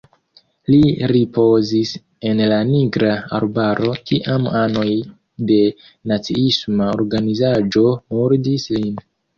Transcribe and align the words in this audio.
Li 0.69 0.77
ripozis 1.11 1.91
en 2.31 2.41
la 2.53 2.57
Nigra 2.71 3.13
Arbaro, 3.41 3.93
kiam 4.09 4.51
anoj 4.65 4.89
de 5.53 5.61
naciisma 6.15 6.93
organizaĵo 6.99 7.89
murdis 8.19 8.71
lin. 8.79 9.03